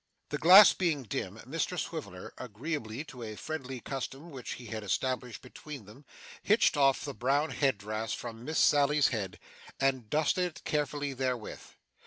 [0.29, 5.43] The glass being dim, Mr Swiveller, agreeably to a friendly custom which he had established
[5.43, 6.05] between them,
[6.41, 9.37] hitched off the brown head dress from Miss Sally's head,
[9.79, 11.61] and dusted it carefully therewith.